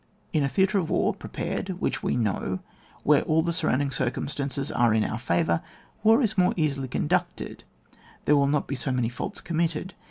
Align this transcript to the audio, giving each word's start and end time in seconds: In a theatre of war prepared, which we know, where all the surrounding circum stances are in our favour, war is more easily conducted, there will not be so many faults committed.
In 0.33 0.41
a 0.41 0.49
theatre 0.49 0.79
of 0.79 0.89
war 0.89 1.13
prepared, 1.13 1.79
which 1.79 2.01
we 2.01 2.15
know, 2.15 2.57
where 3.03 3.21
all 3.21 3.43
the 3.43 3.53
surrounding 3.53 3.91
circum 3.91 4.27
stances 4.27 4.71
are 4.71 4.95
in 4.95 5.03
our 5.03 5.19
favour, 5.19 5.61
war 6.01 6.23
is 6.23 6.39
more 6.39 6.55
easily 6.57 6.87
conducted, 6.87 7.63
there 8.25 8.35
will 8.35 8.47
not 8.47 8.65
be 8.67 8.73
so 8.73 8.91
many 8.91 9.09
faults 9.09 9.39
committed. 9.41 9.93